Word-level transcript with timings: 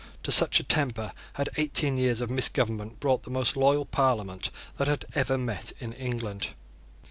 To 0.23 0.31
such 0.31 0.59
a 0.59 0.63
temper 0.63 1.11
had 1.33 1.49
eighteen 1.57 1.95
years 1.95 2.21
of 2.21 2.31
misgovernment 2.31 2.99
brought 2.99 3.21
the 3.21 3.29
most 3.29 3.55
loyal 3.55 3.85
Parliament 3.85 4.49
that 4.77 4.87
had 4.87 5.05
ever 5.13 5.37
met 5.37 5.73
in 5.79 5.93
England. 5.93 6.49